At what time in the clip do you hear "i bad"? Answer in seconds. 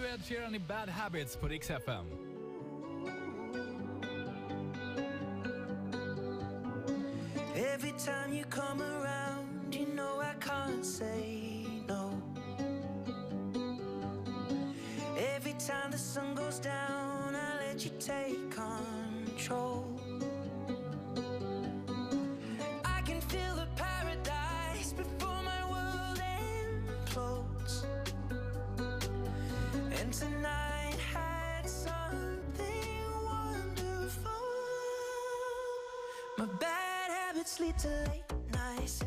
0.54-0.88